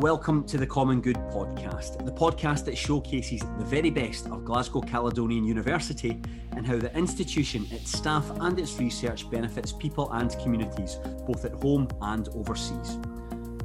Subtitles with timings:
[0.00, 4.80] welcome to the Common Good podcast, the podcast that showcases the very best of Glasgow
[4.80, 6.18] Caledonian University
[6.52, 11.52] and how the institution, its staff, and its research benefits people and communities, both at
[11.52, 12.96] home and overseas.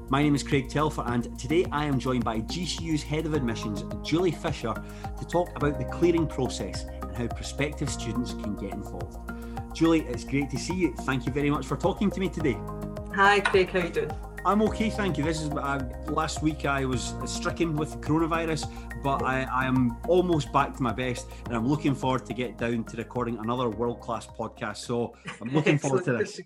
[0.10, 3.86] My name is Craig Telfer, and today I am joined by GCU's Head of Admissions,
[4.06, 9.32] Julie Fisher, to talk about the clearing process and how prospective students can get involved.
[9.74, 10.94] Julie, it's great to see you.
[11.04, 12.58] Thank you very much for talking to me today.
[13.14, 13.70] Hi, Craig.
[13.70, 14.35] How are you doing?
[14.46, 15.24] I'm okay, thank you.
[15.24, 18.72] This is uh, last week I was stricken with coronavirus,
[19.02, 22.56] but I, I, am almost back to my best, and I'm looking forward to get
[22.56, 24.78] down to recording another world class podcast.
[24.78, 26.40] So I'm looking forward to this.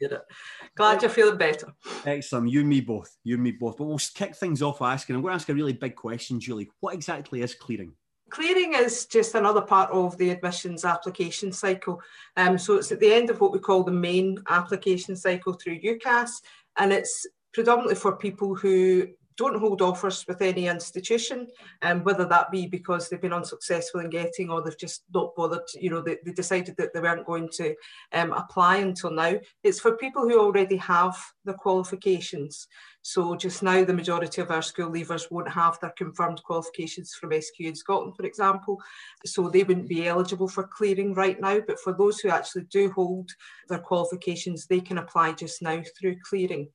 [0.75, 1.73] Glad you're feeling better.
[2.05, 2.49] Excellent.
[2.49, 3.17] You and me both.
[3.25, 3.75] You and me both.
[3.75, 5.17] But we'll kick things off asking.
[5.17, 6.69] I'm going to ask a really big question, Julie.
[6.79, 7.91] What exactly is clearing?
[8.29, 12.01] Clearing is just another part of the admissions application cycle.
[12.37, 15.81] Um, so it's at the end of what we call the main application cycle through
[15.81, 16.29] UCAS,
[16.77, 19.07] and it's predominantly for people who
[19.39, 21.47] don't hold offers with any institution,
[21.81, 25.33] and um, whether that be because they've been unsuccessful in getting or they've just not
[25.33, 27.73] bothered, you know, they, they decided that they weren't going to
[28.11, 29.33] um, apply until now.
[29.63, 32.67] It's for people who already have the qualifications.
[33.01, 37.29] So just now, the majority of our school leavers won't have their confirmed qualifications from
[37.29, 38.77] SQA in Scotland, for example.
[39.25, 41.61] So they wouldn't be eligible for clearing right now.
[41.65, 43.29] But for those who actually do hold
[43.69, 46.67] their qualifications, they can apply just now through clearing.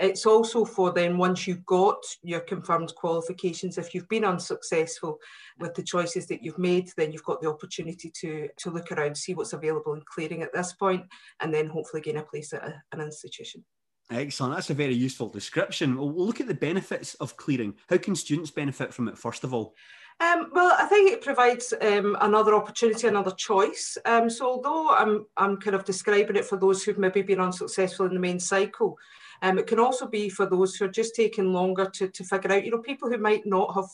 [0.00, 5.18] It's also for then once you've got your confirmed qualifications, if you've been unsuccessful
[5.58, 9.16] with the choices that you've made, then you've got the opportunity to, to look around,
[9.16, 11.04] see what's available in clearing at this point,
[11.40, 13.62] and then hopefully gain a place at a, an institution.
[14.10, 14.54] Excellent.
[14.54, 15.96] That's a very useful description.
[15.96, 17.74] We'll look at the benefits of clearing.
[17.88, 19.74] How can students benefit from it, first of all?
[20.20, 23.96] Um, well, I think it provides um, another opportunity, another choice.
[24.04, 28.06] Um, so, although I'm, I'm kind of describing it for those who've maybe been unsuccessful
[28.06, 28.98] in the main cycle,
[29.42, 32.52] um, it can also be for those who are just taking longer to, to figure
[32.52, 33.88] out, you know, people who might not have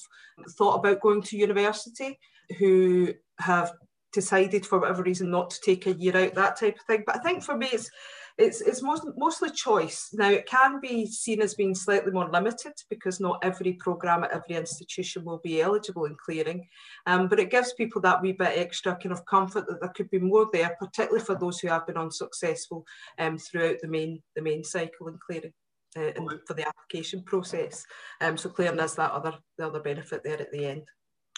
[0.50, 2.18] thought about going to university,
[2.58, 3.72] who have
[4.12, 7.04] decided for whatever reason not to take a year out, that type of thing.
[7.06, 7.90] But I think for me, it's
[8.38, 10.10] it's, it's most, mostly choice.
[10.12, 14.32] Now, it can be seen as being slightly more limited because not every programme at
[14.32, 16.68] every institution will be eligible in clearing,
[17.06, 20.10] um, but it gives people that wee bit extra kind of comfort that there could
[20.10, 22.84] be more there, particularly for those who have been unsuccessful
[23.18, 25.52] um, throughout the main, the main cycle in clearing.
[25.96, 26.10] Uh,
[26.46, 27.82] for the application process,
[28.20, 30.82] um, so clearing is that other the other benefit there at the end.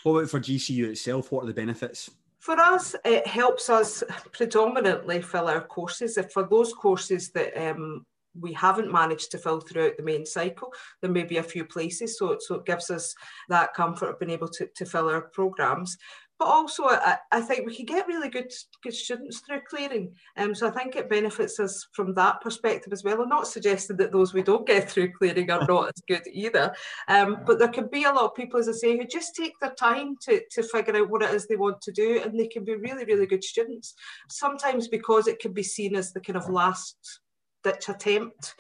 [0.03, 1.31] What about for GCU itself?
[1.31, 2.11] What are the benefits?
[2.39, 6.17] For us, it helps us predominantly fill our courses.
[6.17, 8.07] If for those courses that um,
[8.41, 10.73] we haven't managed to fill throughout the main cycle,
[11.03, 12.19] there may be a few places.
[12.19, 13.15] So, so it gives us
[13.49, 15.97] that comfort of being able to, to fill our programmes
[16.39, 20.15] but also I, I, think we can get really good good students through clearing.
[20.37, 23.21] Um, so I think it benefits us from that perspective as well.
[23.21, 26.75] I'm not suggesting that those we don't get through clearing are not as good either.
[27.09, 29.55] Um, but there can be a lot of people, as I say, who just take
[29.61, 32.47] their time to, to figure out what it is they want to do, and they
[32.47, 33.95] can be really, really good students.
[34.29, 37.21] Sometimes because it can be seen as the kind of last
[37.65, 38.55] ditch attempt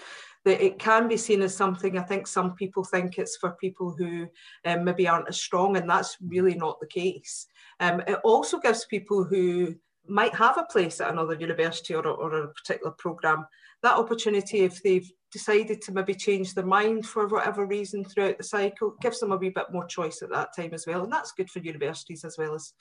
[0.49, 3.95] that it can be seen as something I think some people think it's for people
[3.97, 4.27] who
[4.65, 7.47] um, maybe aren't as strong, and that's really not the case.
[7.81, 9.75] Um, it also gives people who
[10.07, 13.45] might have a place at another university or, or a particular programme
[13.83, 18.43] that opportunity if they've decided to maybe change their mind for whatever reason throughout the
[18.43, 21.05] cycle gives them a wee bit more choice at that time as well.
[21.05, 22.73] And that's good for universities as well as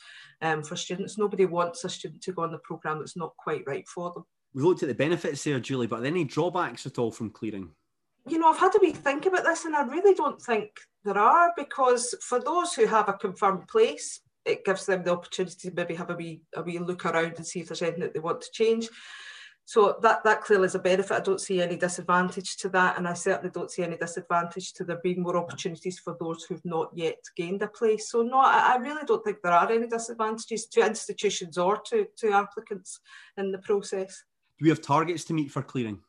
[0.41, 1.17] um, for students.
[1.17, 4.23] Nobody wants a student to go on the programme that's not quite right for them
[4.53, 7.29] We've looked at the benefits there, Julie, but are there any drawbacks at all from
[7.29, 7.71] clearing?
[8.27, 10.71] You know, I've had to be think about this, and I really don't think
[11.03, 15.69] there are because for those who have a confirmed place, it gives them the opportunity
[15.69, 18.13] to maybe have a wee, a wee look around and see if there's anything that
[18.13, 18.89] they want to change.
[19.65, 21.11] So that, that clearly is a benefit.
[21.11, 24.85] I don't see any disadvantage to that, and I certainly don't see any disadvantage to
[24.85, 28.09] there being more opportunities for those who've not yet gained a place.
[28.09, 32.07] So no, I, I really don't think there are any disadvantages to institutions or to,
[32.15, 33.01] to applicants
[33.35, 34.23] in the process.
[34.57, 35.99] Do we have targets to meet for clearing?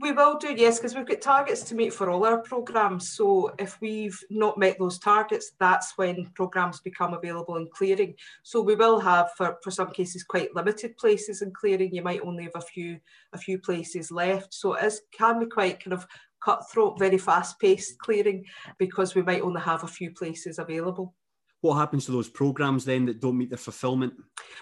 [0.00, 3.10] We will do, yes, because we've got targets to meet for all our programmes.
[3.10, 8.14] So if we've not met those targets, that's when programmes become available in clearing.
[8.42, 11.94] So we will have, for, for some cases, quite limited places in clearing.
[11.94, 12.98] You might only have a few
[13.34, 14.54] a few places left.
[14.54, 16.06] So it is, can be quite kind of
[16.42, 18.44] cutthroat, very fast-paced clearing
[18.78, 21.14] because we might only have a few places available
[21.62, 24.14] what happens to those programs then that don't meet their fulfillment?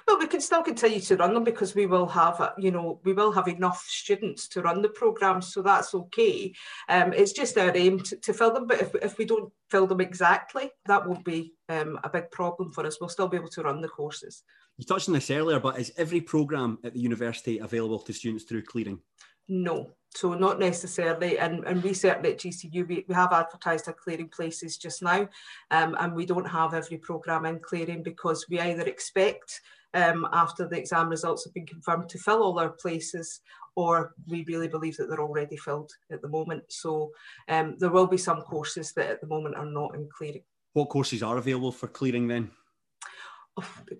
[0.06, 3.12] Well we can still continue to run them because we will have you know we
[3.12, 6.52] will have enough students to run the programs so that's okay.
[6.88, 9.86] Um, it's just our aim to, to, fill them but if, if we don't fill
[9.86, 12.98] them exactly that won't be um, a big problem for us.
[13.00, 14.42] We'll still be able to run the courses.
[14.76, 18.44] You touched on this earlier but is every program at the university available to students
[18.44, 19.00] through clearing
[19.48, 23.94] No, so not necessarily, and, and we certainly at GCU, we, we have advertised our
[23.94, 25.28] clearing places just now,
[25.70, 29.60] um, and we don't have every programme in clearing because we either expect
[29.94, 33.40] um, after the exam results have been confirmed to fill all our places
[33.78, 36.64] or we really believe that they're already filled at the moment.
[36.68, 37.12] So
[37.48, 40.42] um, there will be some courses that at the moment are not in clearing.
[40.72, 42.50] What courses are available for clearing then?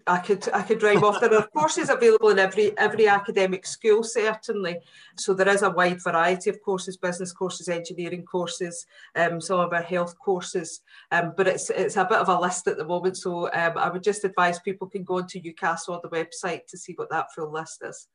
[0.06, 1.20] I could I could drive off.
[1.20, 4.78] There are courses available in every every academic school, certainly.
[5.16, 9.72] So there is a wide variety of courses: business courses, engineering courses, um, some of
[9.72, 10.80] our health courses.
[11.10, 13.16] Um, but it's it's a bit of a list at the moment.
[13.16, 16.78] So um, I would just advise people can go onto UCAS or the website to
[16.78, 18.08] see what that full list is.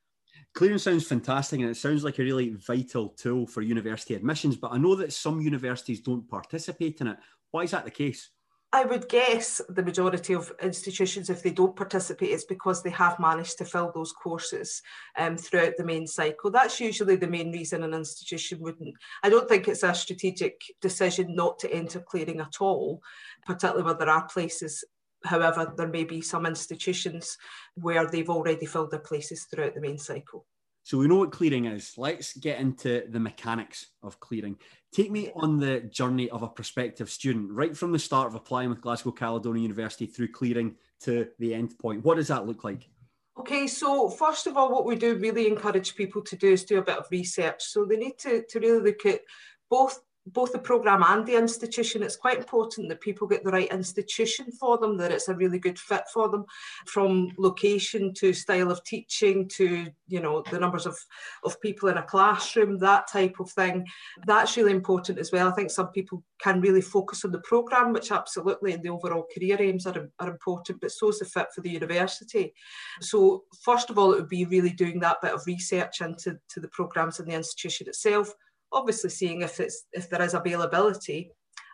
[0.54, 4.72] Clearing sounds fantastic and it sounds like a really vital tool for university admissions, but
[4.72, 7.18] I know that some universities don't participate in it.
[7.52, 8.30] Why is that the case?
[8.76, 13.20] I would guess the majority of institutions, if they don't participate, it's because they have
[13.20, 14.82] managed to fill those courses
[15.16, 16.50] um, throughout the main cycle.
[16.50, 18.96] That's usually the main reason an institution wouldn't.
[19.22, 23.04] I don't think it's a strategic decision not to enter clearing at all,
[23.46, 24.84] particularly where there are places.
[25.24, 27.38] However, there may be some institutions
[27.76, 30.48] where they've already filled their places throughout the main cycle.
[30.82, 31.94] So we know what clearing is.
[31.96, 34.58] Let's get into the mechanics of clearing.
[34.94, 38.70] Take me on the journey of a prospective student, right from the start of applying
[38.70, 42.06] with Glasgow Caledonian University through clearing to the end point.
[42.06, 42.88] What does that look like?
[43.40, 46.78] Okay, so first of all, what we do really encourage people to do is do
[46.78, 47.64] a bit of research.
[47.64, 49.22] So they need to, to really look at
[49.68, 53.72] both both the programme and the institution, it's quite important that people get the right
[53.72, 56.46] institution for them, that it's a really good fit for them,
[56.86, 60.98] from location to style of teaching to, you know, the numbers of,
[61.44, 63.86] of people in a classroom, that type of thing.
[64.26, 65.50] That's really important as well.
[65.50, 69.26] I think some people can really focus on the programme, which absolutely in the overall
[69.36, 72.54] career aims are, are important, but so is the fit for the university.
[73.02, 76.60] So first of all, it would be really doing that bit of research into to
[76.60, 78.34] the programmes in the institution itself,
[78.74, 81.32] obviously seeing if it's if there is availability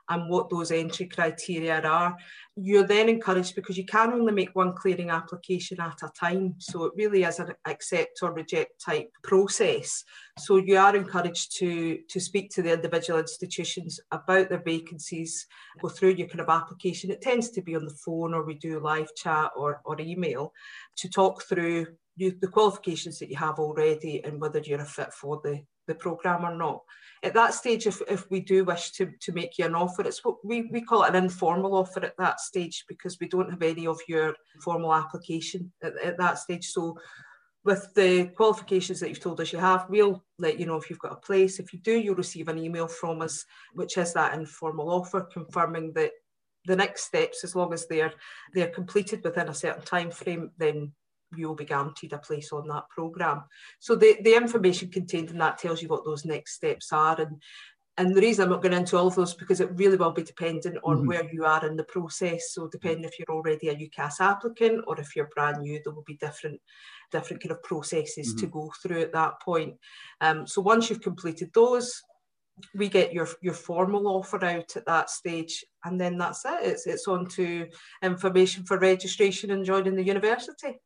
[0.10, 2.18] and what those entry criteria are.
[2.56, 6.56] You're then encouraged because you can only make one clearing application at a time.
[6.58, 10.04] So it really is an accept or reject type process.
[10.38, 15.46] So you are encouraged to, to speak to the individual institutions about their vacancies,
[15.80, 17.12] go through your kind of application.
[17.12, 20.54] It tends to be on the phone or we do live chat or, or email
[20.98, 21.86] to talk through
[22.18, 26.46] the qualifications that you have already and whether you're a fit for the, the programme
[26.46, 26.82] or not.
[27.22, 30.24] At that stage, if, if we do wish to, to make you an offer, it's
[30.24, 33.62] what we, we call it an informal offer at that stage because we don't have
[33.62, 34.34] any of your
[34.64, 36.68] formal application at, at that stage.
[36.68, 36.98] So
[37.66, 41.00] with the qualifications that you've told us you have, we'll let you know if you've
[41.00, 41.60] got a place.
[41.60, 43.44] If you do, you'll receive an email from us,
[43.74, 46.12] which is that informal offer confirming that
[46.66, 48.14] the next steps, as long as they're
[48.54, 50.94] they're completed within a certain time frame, then
[51.36, 53.44] you'll be guaranteed a place on that programme.
[53.80, 57.20] So the, the information contained in that tells you what those next steps are.
[57.20, 57.42] And,
[57.98, 60.24] and the reason I'm not going into all of those because it really will be
[60.24, 61.08] dependent on mm-hmm.
[61.08, 62.54] where you are in the process.
[62.54, 66.04] So depending if you're already a UCAS applicant or if you're brand new, there will
[66.04, 66.62] be different
[67.12, 68.40] different kind of processes mm-hmm.
[68.40, 69.76] to go through at that point.
[70.22, 72.02] Um, so once you've completed those,
[72.76, 76.88] we get your your formal offer out at that stage and then that's it it's,
[76.88, 77.68] it's on to
[78.04, 80.78] information for registration and joining the university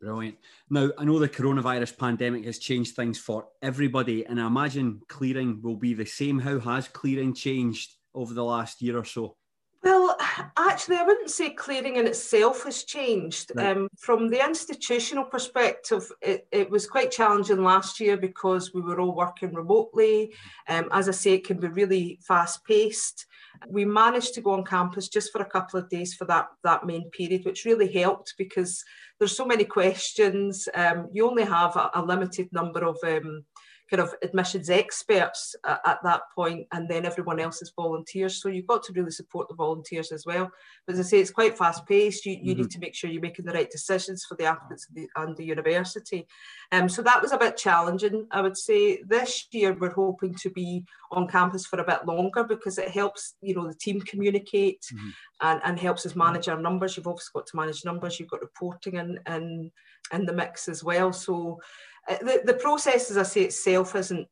[0.00, 0.38] Brilliant.
[0.70, 5.60] Now, I know the coronavirus pandemic has changed things for everybody, and I imagine clearing
[5.60, 6.38] will be the same.
[6.38, 9.36] How has clearing changed over the last year or so?
[9.82, 10.14] Well,
[10.58, 13.52] actually, I wouldn't say clearing in itself has changed.
[13.54, 13.76] Right.
[13.76, 19.00] Um, from the institutional perspective, it, it, was quite challenging last year because we were
[19.00, 20.34] all working remotely.
[20.68, 23.24] Um, as I say, it can be really fast paced.
[23.68, 26.84] We managed to go on campus just for a couple of days for that, that
[26.84, 28.84] main period, which really helped because
[29.18, 30.68] there's so many questions.
[30.74, 33.44] Um, you only have a, a limited number of um,
[33.90, 38.40] kind of admissions experts at, at, that point, and then everyone else is volunteers.
[38.40, 40.50] So you've got to really support the volunteers as well.
[40.86, 42.24] But as I say, it's quite fast paced.
[42.24, 42.62] You, you mm-hmm.
[42.62, 45.36] need to make sure you're making the right decisions for the applicants and the, and
[45.36, 46.26] the university.
[46.70, 48.26] Um, so that was a bit challenging.
[48.30, 52.44] I would say this year we're hoping to be on campus for a bit longer
[52.44, 55.08] because it helps, you know, the team communicate mm-hmm.
[55.40, 56.96] and, and helps us manage our numbers.
[56.96, 58.20] You've obviously got to manage numbers.
[58.20, 59.72] You've got reporting in, in,
[60.12, 61.12] in the mix as well.
[61.12, 61.60] So
[62.08, 64.26] the, the process, as I say, itself isn't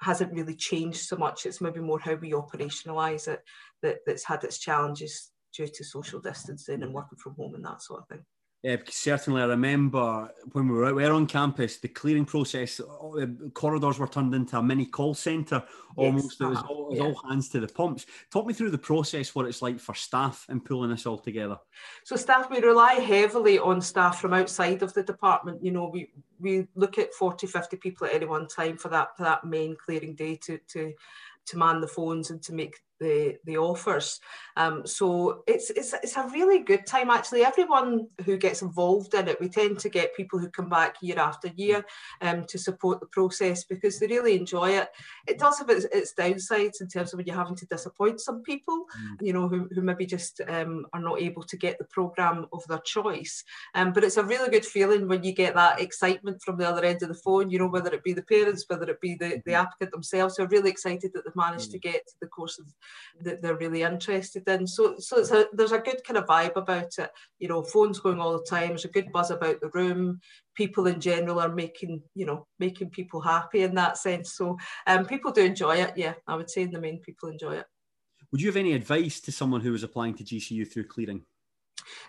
[0.00, 1.46] hasn't really changed so much.
[1.46, 3.42] It's maybe more how we operationalise it
[3.82, 7.80] that, that's had its challenges due to social distancing and working from home and that
[7.80, 8.24] sort of thing.
[8.64, 9.42] Yeah, certainly.
[9.42, 14.08] I remember when we were, we were on campus, the clearing process, the corridors were
[14.08, 15.62] turned into a mini call centre
[15.96, 16.40] almost.
[16.40, 17.04] Yes, it, was uh-huh, all, it was yeah.
[17.04, 18.06] all hands to the pumps.
[18.32, 21.58] Talk me through the process, what it's like for staff in pulling this all together.
[22.04, 25.62] So, staff, we rely heavily on staff from outside of the department.
[25.62, 26.08] You know, we
[26.44, 29.76] we look at 40, 50 people at any one time for that, for that main
[29.76, 30.92] clearing day to, to,
[31.46, 34.20] to man the phones and to make the the offers.
[34.56, 37.44] Um, so it's it's it's a really good time actually.
[37.44, 41.18] Everyone who gets involved in it, we tend to get people who come back year
[41.18, 41.84] after year
[42.20, 44.88] um, to support the process because they really enjoy it.
[45.26, 48.42] It does have its, its downsides in terms of when you're having to disappoint some
[48.42, 49.16] people, mm.
[49.20, 52.64] you know, who, who maybe just um, are not able to get the program of
[52.68, 53.44] their choice.
[53.74, 56.84] Um, but it's a really good feeling when you get that excitement from the other
[56.84, 57.50] end of the phone.
[57.50, 59.54] You know, whether it be the parents, whether it be the, the mm-hmm.
[59.54, 61.72] applicant themselves, who are really excited that they've managed mm.
[61.72, 62.66] to get to the course of
[63.20, 64.66] that they're really interested in.
[64.66, 67.10] So, so a, there's a good kind of vibe about it.
[67.38, 68.68] You know, phones going all the time.
[68.68, 70.20] There's a good buzz about the room.
[70.54, 74.34] People in general are making, you know, making people happy in that sense.
[74.34, 75.94] So, um, people do enjoy it.
[75.96, 77.66] Yeah, I would say in the main, people enjoy it.
[78.32, 81.24] Would you have any advice to someone who is applying to GCU through clearing?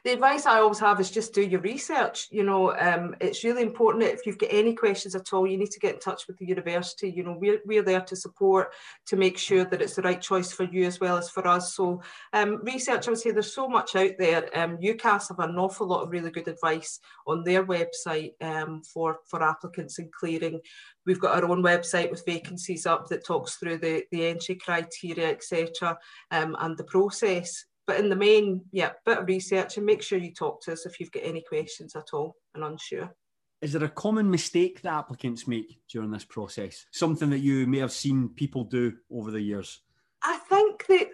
[0.03, 2.27] The advice I always have is just do your research.
[2.31, 5.71] You know, um, it's really important if you've got any questions at all, you need
[5.71, 7.09] to get in touch with the university.
[7.09, 8.73] You know, we're, we're there to support,
[9.07, 11.73] to make sure that it's the right choice for you as well as for us.
[11.73, 12.01] So
[12.33, 14.49] um, research, I would say there's so much out there.
[14.57, 19.19] Um, UCAS have an awful lot of really good advice on their website um, for,
[19.25, 20.59] for applicants and clearing.
[21.05, 25.29] We've got our own website with vacancies up that talks through the, the entry criteria,
[25.29, 25.97] etc.,
[26.31, 30.17] um, and the process but in the main, yeah, bit of research and make sure
[30.17, 33.13] you talk to us if you've got any questions at all and unsure.
[33.61, 36.85] Is there a common mistake that applicants make during this process?
[36.91, 39.81] Something that you may have seen people do over the years?
[40.23, 41.09] I think that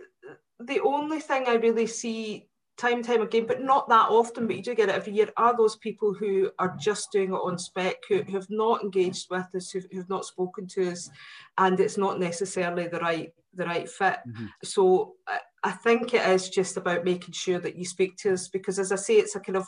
[0.60, 2.48] the only thing I really see
[2.78, 5.30] time and time again, but not that often, but you do get it every year,
[5.38, 9.54] are those people who are just doing it on spec, who have not engaged with
[9.56, 11.10] us, who've, who've not spoken to us,
[11.58, 14.18] and it's not necessarily the right the right fit.
[14.28, 14.46] Mm-hmm.
[14.64, 15.16] So
[15.64, 18.92] I think it is just about making sure that you speak to us because, as
[18.92, 19.68] I say, it's a kind of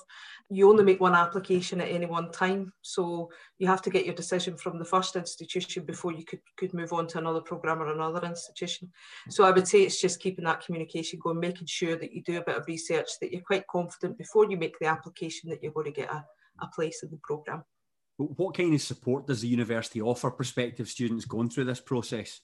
[0.50, 2.74] you only make one application at any one time.
[2.82, 6.74] So you have to get your decision from the first institution before you could, could
[6.74, 8.92] move on to another program or another institution.
[9.30, 12.40] So I would say it's just keeping that communication going, making sure that you do
[12.40, 15.74] a bit of research, that you're quite confident before you make the application that you're
[15.74, 16.26] going to get a,
[16.62, 17.64] a place in the program.
[18.18, 22.42] What kind of support does the university offer prospective students going through this process?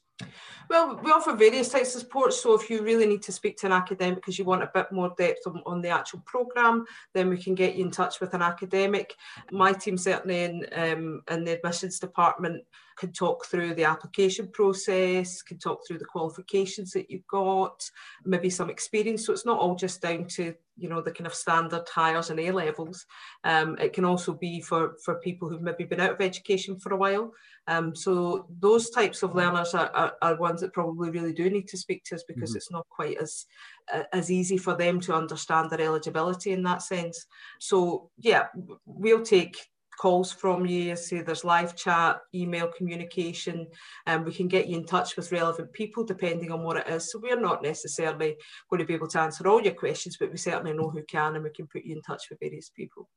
[0.70, 2.34] Well, we offer various types of support.
[2.34, 4.92] So if you really need to speak to an academic because you want a bit
[4.92, 8.36] more depth on, on, the actual programme, then we can get you in touch with
[8.36, 9.16] an academic.
[9.52, 12.64] My team certainly in, um, in the admissions department
[13.00, 17.82] can talk through the application process, can talk through the qualifications that you've got,
[18.26, 19.26] maybe some experience.
[19.26, 22.40] So it's not all just down to you know the kind of standard Highers and
[22.40, 23.06] A levels.
[23.44, 26.94] Um, it can also be for for people who've maybe been out of education for
[26.94, 27.34] a while.
[27.68, 31.68] Um, so those types of learners are, are, are, ones that probably really do need
[31.68, 32.58] to speak to us because mm-hmm.
[32.58, 33.46] it's not quite as
[33.94, 37.26] uh, as easy for them to understand their eligibility in that sense.
[37.60, 38.48] So yeah,
[38.86, 39.58] we'll take
[40.00, 40.96] calls from you.
[40.96, 43.68] Say there's live chat, email communication,
[44.06, 47.12] and we can get you in touch with relevant people depending on what it is.
[47.12, 48.38] So we're not necessarily
[48.70, 51.36] going to be able to answer all your questions, but we certainly know who can,
[51.36, 53.10] and we can put you in touch with various people.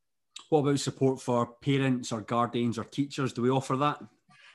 [0.49, 3.33] What about support for parents or guardians or teachers?
[3.33, 4.01] Do we offer that?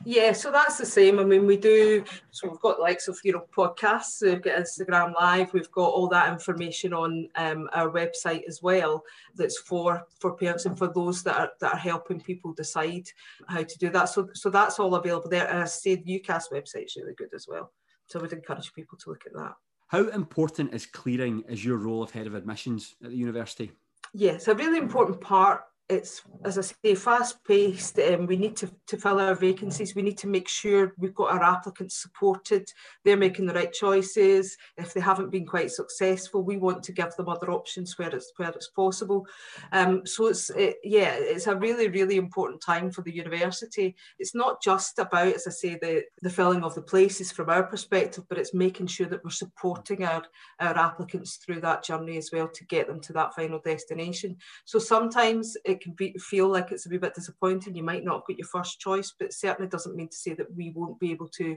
[0.05, 1.19] Yeah, so that's the same.
[1.19, 2.05] I mean, we do.
[2.31, 4.23] So we've got likes of you know podcasts.
[4.23, 5.53] We've got Instagram Live.
[5.53, 9.03] We've got all that information on um, our website as well.
[9.35, 13.09] That's for for parents and for those that are that are helping people decide
[13.49, 14.07] how to do that.
[14.07, 15.49] So so that's all available there.
[15.49, 17.73] And I say the UCAS website is really good as well.
[18.07, 19.55] So we'd encourage people to look at that.
[19.89, 23.73] How important is clearing as your role of head of admissions at the university?
[24.15, 27.99] Yes, a really important part it's as I say, fast paced.
[27.99, 29.95] Um, we need to, to fill our vacancies.
[29.95, 32.71] We need to make sure we've got our applicants supported.
[33.05, 34.57] They're making the right choices.
[34.77, 38.33] If they haven't been quite successful, we want to give them other options where it's
[38.37, 39.27] where it's possible.
[39.73, 43.97] Um, so it's it, yeah, it's a really really important time for the university.
[44.19, 47.65] It's not just about, as I say, the the filling of the places from our
[47.65, 50.23] perspective, but it's making sure that we're supporting our
[50.61, 54.37] our applicants through that journey as well to get them to that final destination.
[54.65, 57.75] So sometimes it it can be, feel like it's a wee bit disappointing.
[57.75, 60.55] You might not have got your first choice, but certainly doesn't mean to say that
[60.55, 61.57] we won't be able to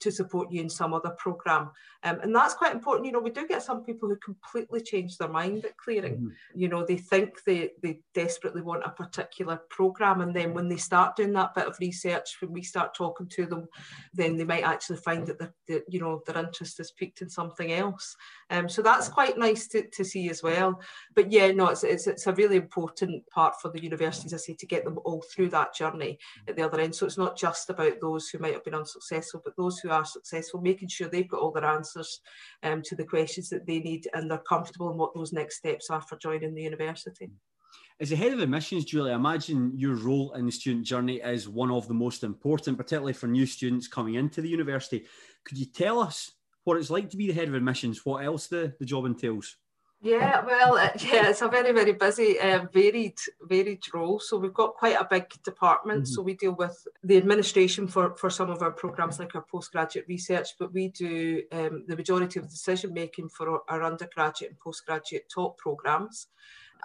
[0.00, 1.70] to support you in some other program.
[2.04, 3.06] Um, and that's quite important.
[3.06, 6.14] You know, we do get some people who completely change their mind at clearing.
[6.14, 6.60] Mm-hmm.
[6.60, 10.20] You know, they think they, they desperately want a particular program.
[10.20, 13.46] And then when they start doing that bit of research, when we start talking to
[13.46, 13.66] them,
[14.14, 17.72] then they might actually find that, the, you know, their interest is piqued in something
[17.72, 18.14] else.
[18.50, 20.80] Um, so that's quite nice to, to see as well.
[21.14, 24.54] But yeah, no, it's, it's, it's a really important part for the universities, I say,
[24.54, 26.94] to get them all through that journey at the other end.
[26.94, 30.04] So it's not just about those who might have been unsuccessful, but those who are
[30.04, 32.20] successful, making sure they've got all their answers
[32.62, 35.90] um, to the questions that they need and they're comfortable in what those next steps
[35.90, 37.30] are for joining the university.
[38.00, 41.48] As a head of admissions, Julie, I imagine your role in the student journey is
[41.48, 45.04] one of the most important, particularly for new students coming into the university.
[45.44, 46.30] Could you tell us
[46.62, 48.04] what it's like to be the head of admissions?
[48.04, 49.56] What else the, the job entails?
[50.00, 54.20] Yeah, well, yeah, it's a very, very busy, uh, varied, varied role.
[54.20, 56.04] So we've got quite a big department.
[56.04, 56.12] Mm-hmm.
[56.12, 60.06] So we deal with the administration for for some of our programs, like our postgraduate
[60.08, 65.28] research, but we do um, the majority of decision making for our, undergraduate and postgraduate
[65.28, 66.28] taught programs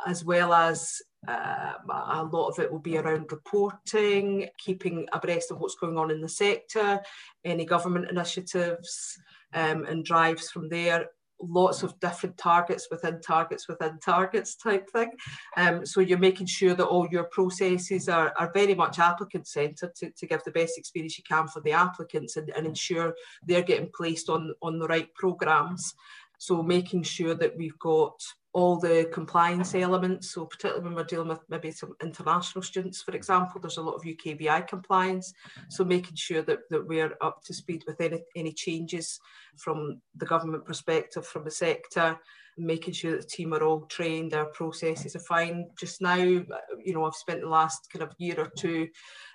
[0.07, 5.59] as well as uh, a lot of it will be around reporting, keeping abreast of
[5.59, 6.99] what's going on in the sector,
[7.45, 9.17] any government initiatives
[9.53, 11.07] um, and drives from there.
[11.41, 15.11] Lots of different targets within targets within targets type thing.
[15.57, 19.93] Um, so you're making sure that all your processes are, are very much applicant centred
[19.95, 23.13] to, to give the best experience you can for the applicants and, and ensure
[23.45, 25.93] they're getting placed on, on the right programmes.
[26.37, 28.19] So making sure that we've got
[28.53, 30.31] all the compliance elements.
[30.31, 33.95] So particularly when we're dealing with maybe some international students, for example, there's a lot
[33.95, 35.33] of UKVI compliance.
[35.69, 39.19] So making sure that, that we're up to speed with any, any changes
[39.57, 42.19] from the government perspective, from the sector,
[42.55, 45.67] making sure that the team are all trained, our processes are fine.
[45.79, 46.45] Just now, you
[46.85, 48.87] know, I've spent the last kind of year or two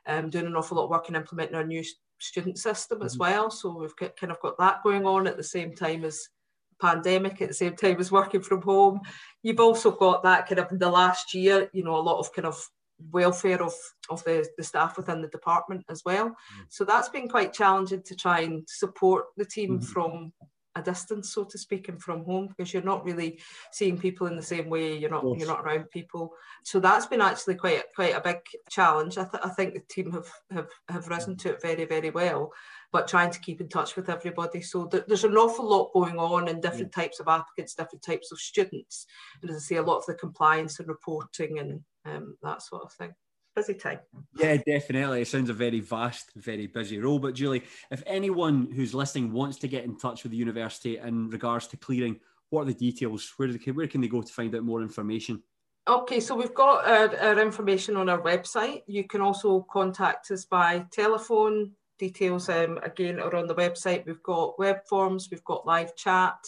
[0.07, 1.83] um, doing an awful lot of work in implementing our new
[2.21, 3.21] student system as mm-hmm.
[3.21, 3.51] well.
[3.51, 6.29] So we've kind of got that going on at the same time as
[6.81, 9.01] pandemic at the same time as working from home.
[9.43, 12.33] You've also got that kind of in the last year, you know, a lot of
[12.33, 12.63] kind of
[13.13, 13.75] welfare of,
[14.11, 16.29] of the, the staff within the department as well.
[16.29, 16.67] Mm.
[16.69, 19.85] So that's been quite challenging to try and support the team mm.
[19.85, 20.33] from
[20.75, 23.41] a distance, so to speak, and from home because you're not really
[23.73, 24.97] seeing people in the same way.
[24.97, 26.33] You're not you're not around people.
[26.65, 28.39] So that's been actually quite quite a big
[28.71, 29.19] challenge.
[29.19, 32.53] I, th- I think the team have, have have risen to it very very well
[32.93, 34.63] but trying to keep in touch with everybody.
[34.63, 37.03] So th- there's an awful lot going on in different yeah.
[37.03, 39.07] types of applicants, different types of students.
[39.43, 42.83] And as I say, a lot of the compliance and reporting and um, that sort
[42.83, 43.15] of thing.
[43.55, 43.99] Busy time.
[44.37, 45.23] Yeah, definitely.
[45.23, 47.19] It sounds a very vast, very busy role.
[47.19, 51.29] But Julie, if anyone who's listening wants to get in touch with the university in
[51.29, 52.21] regards to clearing,
[52.51, 53.33] what are the details?
[53.37, 55.43] Where, they, where can they go to find out more information?
[55.89, 58.83] Okay, so we've got our, our, information on our website.
[58.87, 64.07] You can also contact us by telephone, details um, again are on the website.
[64.07, 66.39] We've got web forms, we've got live chat,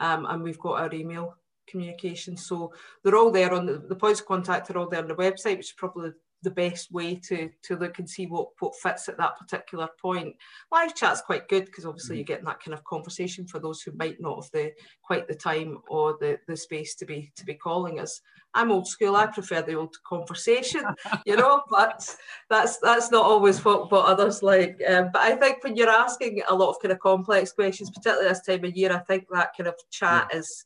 [0.00, 2.36] um, and we've got our email communication.
[2.36, 2.72] So
[3.02, 5.56] they're all there on the, the points of contact are all there on the website,
[5.56, 6.10] which is probably
[6.42, 10.34] the best way to to look and see what what fits at that particular point.
[10.70, 12.18] Live chat's quite good because obviously mm-hmm.
[12.18, 14.72] you're getting that kind of conversation for those who might not have the
[15.02, 18.20] quite the time or the the space to be to be calling us.
[18.54, 19.16] I'm old school.
[19.16, 20.82] I prefer the old conversation,
[21.26, 22.08] you know, but
[22.48, 24.80] that's that's not always what, what others like.
[24.88, 28.28] Um, but I think when you're asking a lot of kind of complex questions, particularly
[28.28, 30.64] this time of year, I think that kind of chat is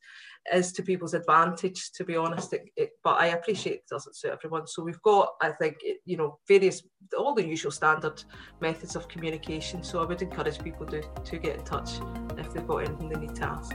[0.53, 2.53] is to people's advantage, to be honest.
[2.53, 4.67] It, it, but I appreciate it doesn't suit everyone.
[4.67, 6.83] So we've got, I think, you know, various,
[7.19, 8.23] all the usual standard
[8.61, 9.83] methods of communication.
[9.83, 11.91] So I would encourage people to, to get in touch
[12.39, 13.75] if they've got anything they need to ask.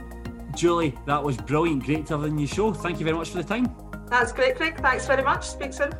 [0.54, 1.84] Julie, that was brilliant.
[1.84, 2.72] Great to have you on your show.
[2.72, 3.74] Thank you very much for the time.
[4.08, 4.78] That's great, Craig.
[4.80, 5.46] Thanks very much.
[5.46, 5.92] Speak soon.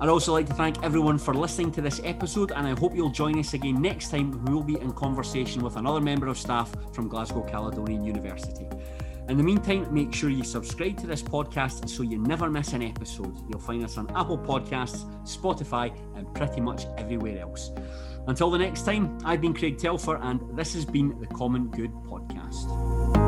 [0.00, 3.10] I'd also like to thank everyone for listening to this episode, and I hope you'll
[3.10, 4.44] join us again next time.
[4.44, 8.66] We will be in conversation with another member of staff from Glasgow Caledonian University.
[9.32, 12.82] In the meantime, make sure you subscribe to this podcast so you never miss an
[12.82, 13.34] episode.
[13.48, 17.70] You'll find us on Apple Podcasts, Spotify, and pretty much everywhere else.
[18.26, 21.92] Until the next time, I've been Craig Telfer, and this has been the Common Good
[22.04, 23.21] Podcast.